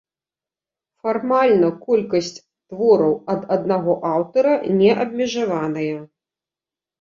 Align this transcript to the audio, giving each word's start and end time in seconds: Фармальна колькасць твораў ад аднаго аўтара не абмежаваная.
Фармальна 1.01 1.67
колькасць 1.89 2.29
твораў 2.69 3.13
ад 3.35 3.41
аднаго 3.57 3.93
аўтара 4.13 4.55
не 4.81 4.89
абмежаваная. 5.05 5.95